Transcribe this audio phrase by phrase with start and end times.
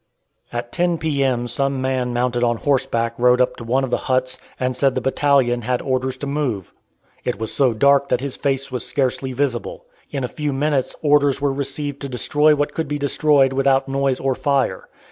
[0.51, 1.47] At ten P.M.
[1.47, 4.99] some man mounted on horseback rode up to one of the huts, and said the
[4.99, 6.73] battalion had orders to move.
[7.23, 9.85] It was so dark that his face was scarcely visible.
[10.09, 14.19] In a few minutes orders were received to destroy what could be destroyed without noise
[14.19, 14.89] or fire.